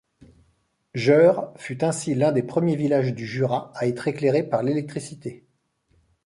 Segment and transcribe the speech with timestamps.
[0.95, 5.45] Jeurre fut ainsi l’un des premiers villages du Jura à être éclairé par l’électricité.